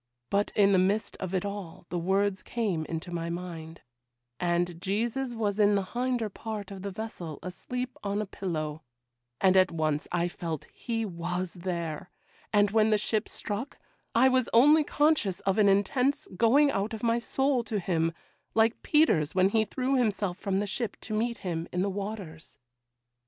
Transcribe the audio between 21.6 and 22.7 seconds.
in the waters.